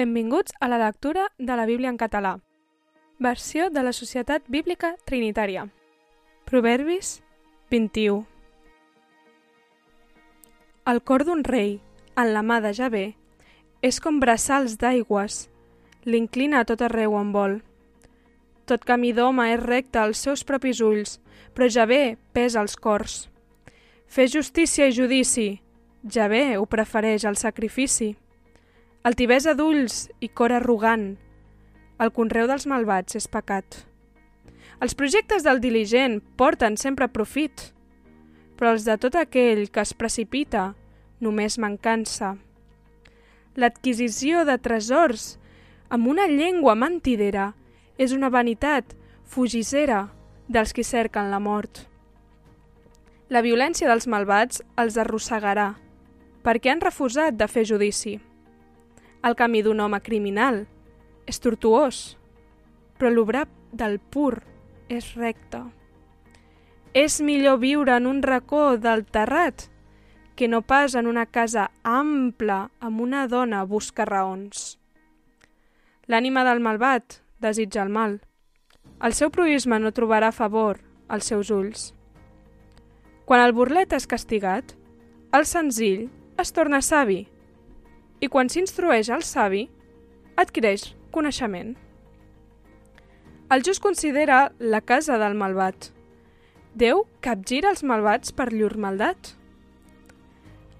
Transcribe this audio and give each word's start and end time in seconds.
Benvinguts 0.00 0.54
a 0.60 0.66
la 0.68 0.78
lectura 0.78 1.26
de 1.36 1.56
la 1.56 1.66
Bíblia 1.66 1.90
en 1.90 1.98
català. 1.98 2.38
Versió 3.18 3.68
de 3.68 3.82
la 3.84 3.92
Societat 3.92 4.46
Bíblica 4.48 4.94
Trinitària. 5.04 5.66
Proverbis 6.48 7.18
21. 7.68 8.22
El 10.88 11.02
cor 11.02 11.26
d'un 11.28 11.44
rei, 11.44 11.74
en 12.16 12.32
la 12.32 12.40
mà 12.40 12.62
de 12.64 12.72
Javé, 12.78 13.02
és 13.82 13.98
com 14.00 14.22
braçals 14.24 14.78
d'aigües, 14.80 15.50
l'inclina 16.08 16.64
a 16.64 16.68
tot 16.70 16.80
arreu 16.88 17.18
on 17.20 17.34
vol. 17.36 17.58
Tot 18.64 18.88
camí 18.88 19.12
d'home 19.12 19.50
és 19.52 19.60
recte 19.60 20.00
als 20.00 20.24
seus 20.24 20.46
propis 20.48 20.80
ulls, 20.80 21.18
però 21.52 21.68
Javé 21.68 22.16
pesa 22.32 22.64
els 22.64 22.80
cors. 22.88 23.26
Fer 24.08 24.30
justícia 24.32 24.88
i 24.88 24.96
judici, 24.96 25.50
Javé 26.08 26.56
ho 26.56 26.64
prefereix 26.64 27.28
al 27.28 27.36
sacrifici. 27.36 28.14
Altivesa 29.00 29.54
d'ulls 29.56 30.10
i 30.20 30.28
cor 30.28 30.52
arrogant. 30.52 31.14
El 32.04 32.10
conreu 32.12 32.44
dels 32.50 32.66
malvats 32.68 33.16
és 33.16 33.26
pecat. 33.32 33.78
Els 34.84 34.92
projectes 34.92 35.40
del 35.46 35.62
diligent 35.64 36.18
porten 36.36 36.76
sempre 36.76 37.08
profit, 37.08 37.70
però 38.60 38.74
els 38.74 38.84
de 38.84 38.98
tot 39.00 39.16
aquell 39.16 39.70
que 39.72 39.80
es 39.80 39.94
precipita 39.96 40.74
només 41.24 41.56
mancança. 41.56 42.34
L'adquisició 43.56 44.44
de 44.44 44.60
tresors 44.60 45.38
amb 45.88 46.12
una 46.12 46.28
llengua 46.28 46.76
mentidera 46.76 47.54
és 47.96 48.12
una 48.12 48.28
vanitat 48.28 48.92
fugissera 49.24 50.10
dels 50.46 50.76
qui 50.76 50.84
cerquen 50.84 51.32
la 51.32 51.40
mort. 51.40 51.86
La 53.32 53.40
violència 53.40 53.88
dels 53.88 54.04
malvats 54.04 54.60
els 54.76 55.00
arrossegarà, 55.00 55.70
perquè 56.44 56.68
han 56.68 56.84
refusat 56.84 57.40
de 57.40 57.48
fer 57.48 57.64
judici. 57.64 58.20
El 59.22 59.36
camí 59.36 59.60
d'un 59.60 59.80
home 59.84 60.00
criminal 60.00 60.62
és 61.28 61.40
tortuós, 61.44 62.16
però 62.96 63.10
l'obrar 63.12 63.46
del 63.72 63.98
pur 64.00 64.40
és 64.88 65.12
recte. 65.14 65.60
És 66.96 67.20
millor 67.20 67.60
viure 67.60 67.94
en 68.00 68.08
un 68.08 68.22
racó 68.24 68.78
del 68.80 69.04
terrat 69.04 69.68
que 70.40 70.48
no 70.48 70.62
pas 70.62 70.96
en 70.96 71.06
una 71.06 71.26
casa 71.26 71.68
ampla 71.84 72.70
amb 72.80 73.00
una 73.04 73.26
dona 73.28 73.60
busca 73.68 74.06
raons. 74.08 74.78
L'ànima 76.08 76.42
del 76.48 76.64
malvat 76.64 77.20
desitja 77.44 77.84
el 77.84 77.92
mal. 77.92 78.18
El 79.04 79.12
seu 79.12 79.28
proisme 79.30 79.78
no 79.78 79.92
trobarà 79.92 80.32
favor 80.32 80.80
als 81.08 81.28
seus 81.28 81.50
ulls. 81.52 81.90
Quan 83.28 83.44
el 83.44 83.52
burlet 83.52 83.92
és 83.92 84.08
castigat, 84.08 84.72
el 85.36 85.44
senzill 85.46 86.08
es 86.40 86.50
torna 86.56 86.80
savi, 86.82 87.28
i 88.20 88.28
quan 88.28 88.48
s'instrueix 88.52 89.08
el 89.10 89.22
savi, 89.24 89.66
adquireix 90.36 90.90
coneixement. 91.12 91.74
El 93.50 93.64
just 93.66 93.82
considera 93.82 94.52
la 94.60 94.80
casa 94.80 95.18
del 95.18 95.34
malvat. 95.34 95.90
Déu 96.78 97.02
capgira 97.24 97.72
els 97.72 97.82
malvats 97.82 98.30
per 98.30 98.52
llur 98.52 98.76
maldat. 98.78 99.32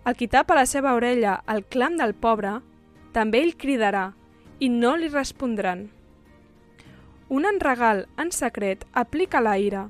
El 0.06 0.14
qui 0.16 0.28
tapa 0.30 0.55
la 0.55 0.66
seva 0.70 0.94
orella 0.94 1.41
al 1.50 1.64
clam 1.66 1.96
del 1.98 2.14
pobre, 2.14 2.61
també 3.12 3.42
ell 3.42 3.56
cridarà 3.58 4.12
i 4.61 4.68
no 4.70 4.94
li 4.96 5.11
respondran. 5.11 5.88
Un 7.28 7.46
enregal 7.46 8.06
en 8.18 8.30
secret 8.34 8.86
aplica 8.92 9.42
la 9.42 9.56
ira 9.58 9.88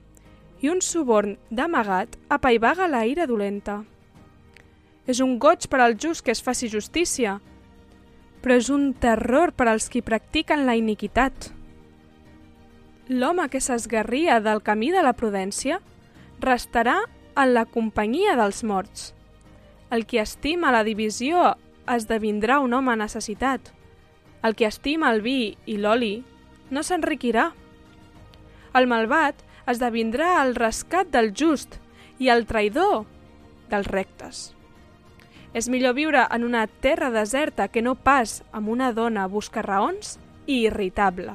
i 0.61 0.69
un 0.69 0.81
suborn 0.85 1.37
d'amagat 1.51 2.17
apaivaga 2.29 2.89
la 2.89 3.05
ira 3.09 3.27
dolenta. 3.27 3.83
És 5.11 5.19
un 5.25 5.39
goig 5.43 5.67
per 5.67 5.81
al 5.83 5.97
just 5.99 6.23
que 6.23 6.31
es 6.31 6.43
faci 6.45 6.69
justícia, 6.71 7.41
però 8.41 8.57
és 8.61 8.69
un 8.71 8.93
terror 8.95 9.51
per 9.57 9.67
als 9.69 9.89
qui 9.91 10.05
practiquen 10.07 10.63
la 10.69 10.77
iniquitat. 10.79 11.51
L'home 13.11 13.49
que 13.51 13.59
s'esgarria 13.59 14.39
del 14.45 14.63
camí 14.63 14.93
de 14.95 15.03
la 15.03 15.17
prudència 15.19 15.81
restarà 16.45 17.01
en 17.35 17.55
la 17.57 17.65
companyia 17.67 18.37
dels 18.39 18.63
morts. 18.63 19.11
El 19.91 20.07
qui 20.07 20.21
estima 20.23 20.71
la 20.71 20.85
divisió 20.87 21.57
esdevindrà 21.91 22.61
un 22.63 22.77
home 22.79 22.95
necessitat. 23.01 23.73
El 24.47 24.55
qui 24.55 24.69
estima 24.69 25.11
el 25.11 25.25
vi 25.27 25.57
i 25.67 25.77
l'oli 25.81 26.13
no 26.71 26.85
s'enriquirà. 26.87 27.49
El 28.79 28.87
malvat 28.87 29.43
esdevindrà 29.67 30.37
el 30.45 30.55
rescat 30.55 31.11
del 31.11 31.35
just 31.35 31.81
i 32.23 32.31
el 32.31 32.47
traïdor 32.47 33.05
dels 33.75 33.91
rectes. 33.91 34.60
És 35.53 35.67
millor 35.69 35.97
viure 35.99 36.27
en 36.31 36.45
una 36.47 36.67
terra 36.67 37.11
deserta 37.11 37.67
que 37.69 37.83
no 37.83 37.97
pas 37.99 38.41
amb 38.53 38.71
una 38.71 38.93
dona 38.95 39.27
busca 39.27 39.63
raons 39.67 40.19
i 40.47 40.61
irritable. 40.69 41.35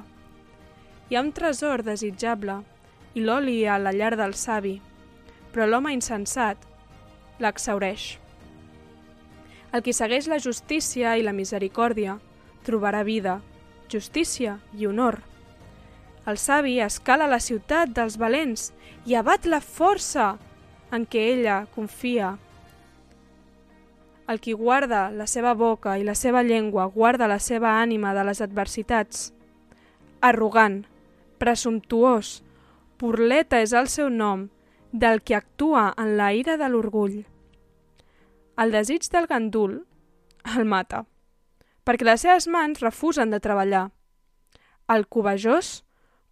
Hi 1.09 1.17
ha 1.17 1.23
un 1.25 1.33
tresor 1.35 1.83
desitjable 1.83 2.61
i 3.13 3.23
l'oli 3.23 3.65
a 3.67 3.75
la 3.77 3.91
llar 3.91 4.15
del 4.15 4.33
savi, 4.39 4.77
però 5.51 5.67
l'home 5.67 5.91
insensat 5.93 6.63
l'exaureix. 7.43 8.15
El 9.75 9.83
qui 9.83 9.91
segueix 9.91 10.29
la 10.31 10.39
justícia 10.39 11.17
i 11.19 11.23
la 11.23 11.35
misericòrdia 11.35 12.15
trobarà 12.63 13.03
vida, 13.03 13.41
justícia 13.91 14.57
i 14.73 14.87
honor. 14.87 15.19
El 16.25 16.39
savi 16.39 16.79
escala 16.81 17.27
la 17.27 17.41
ciutat 17.43 17.91
dels 17.91 18.15
valents 18.17 18.71
i 19.05 19.19
abat 19.19 19.45
la 19.45 19.59
força 19.59 20.37
en 20.95 21.03
què 21.05 21.27
ella 21.35 21.65
confia 21.75 22.37
el 24.27 24.39
qui 24.41 24.53
guarda 24.53 25.09
la 25.13 25.27
seva 25.29 25.53
boca 25.53 25.97
i 25.99 26.03
la 26.03 26.15
seva 26.15 26.41
llengua 26.43 26.87
guarda 26.89 27.27
la 27.29 27.39
seva 27.39 27.75
ànima 27.81 28.13
de 28.17 28.23
les 28.25 28.41
adversitats. 28.41 29.31
Arrogant, 30.21 30.83
presumptuós, 31.37 32.41
burleta 32.99 33.61
és 33.61 33.73
el 33.73 33.87
seu 33.91 34.09
nom 34.09 34.47
del 34.91 35.21
que 35.21 35.35
actua 35.35 35.91
en 35.97 36.15
la 36.17 36.31
ira 36.33 36.57
de 36.57 36.69
l'orgull. 36.69 37.25
El 38.57 38.71
desig 38.71 39.09
del 39.11 39.27
gandul 39.27 39.83
el 40.55 40.65
mata, 40.65 41.03
perquè 41.83 42.05
les 42.07 42.21
seves 42.21 42.47
mans 42.47 42.81
refusen 42.81 43.33
de 43.33 43.41
treballar. 43.41 43.89
El 44.87 45.07
covejós 45.09 45.83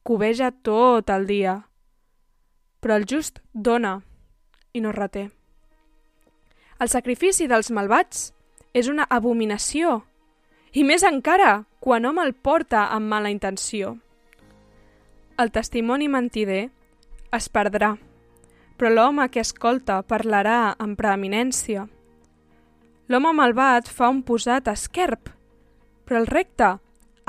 coveja 0.03 0.51
tot 0.51 1.09
el 1.09 1.27
dia, 1.27 1.55
però 2.79 2.97
el 2.97 3.07
just 3.09 3.41
dona 3.53 3.99
i 4.73 4.81
no 4.81 4.91
reté. 4.91 5.29
El 6.81 6.89
sacrifici 6.89 7.47
dels 7.47 7.69
malvats 7.71 8.31
és 8.73 8.89
una 8.89 9.05
abominació, 9.09 10.01
i 10.73 10.83
més 10.83 11.03
encara 11.05 11.65
quan 11.83 12.05
hom 12.09 12.19
el 12.23 12.33
porta 12.33 12.87
amb 12.95 13.11
mala 13.11 13.29
intenció. 13.29 13.97
El 15.37 15.51
testimoni 15.53 16.07
mentider 16.09 16.63
es 17.33 17.49
perdrà, 17.49 17.93
però 18.77 18.89
l'home 18.93 19.27
que 19.29 19.41
escolta 19.41 20.01
parlarà 20.01 20.73
amb 20.81 20.97
preeminència. 20.97 21.85
L'home 23.09 23.33
malvat 23.37 23.89
fa 23.89 24.09
un 24.09 24.23
posat 24.25 24.69
esquerp, 24.71 25.29
però 26.05 26.21
el 26.21 26.27
recte 26.27 26.71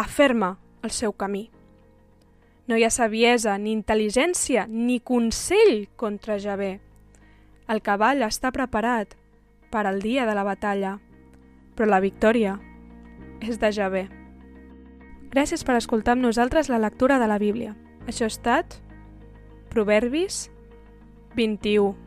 aferma 0.00 0.54
el 0.82 0.92
seu 0.92 1.12
camí. 1.12 1.50
No 2.66 2.78
hi 2.78 2.84
ha 2.86 2.90
saviesa, 2.90 3.58
ni 3.58 3.74
intel·ligència, 3.76 4.64
ni 4.68 5.00
consell 5.00 5.84
contra 6.00 6.38
Javé. 6.40 6.78
El 7.68 7.82
cavall 7.84 8.24
està 8.24 8.52
preparat 8.52 9.12
per 9.74 9.88
al 9.90 9.98
dia 9.98 10.22
de 10.22 10.36
la 10.38 10.46
batalla, 10.46 11.00
però 11.74 11.88
la 11.90 11.98
victòria 11.98 12.60
és 13.42 13.58
de 13.58 13.72
Javé. 13.74 14.04
Gràcies 15.34 15.66
per 15.66 15.74
escoltar 15.74 16.14
amb 16.14 16.22
nosaltres 16.22 16.70
la 16.70 16.78
lectura 16.78 17.18
de 17.18 17.26
la 17.26 17.40
Bíblia. 17.42 17.74
Això 18.06 18.28
ha 18.28 18.30
estat 18.30 18.78
Proverbis 19.74 20.44
21. 21.34 22.03